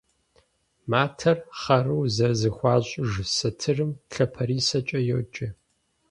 Матэр 0.91 1.37
хъару 1.59 2.01
зэрызэхуащӏыж 2.15 3.11
сатырым 3.35 3.91
лъапэрисэкӏэ 4.11 4.99
йоджэ. 5.07 5.47